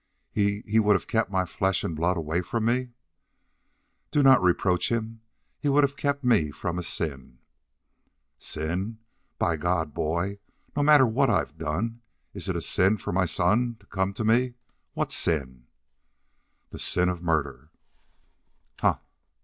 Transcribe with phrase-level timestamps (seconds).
[0.31, 2.89] "He he would have kept my flesh and blood away from me?"
[4.09, 5.21] "Do not reproach him.
[5.59, 7.37] He would have kept me from a sin."
[8.35, 8.97] "Sin?
[9.37, 10.39] By God, boy,
[10.75, 12.01] no matter what I've done,
[12.33, 14.55] is it sin for my son to come to me?
[14.95, 15.67] What sin?"
[16.71, 17.69] "The sin of murder!"
[18.79, 19.01] "Ha!"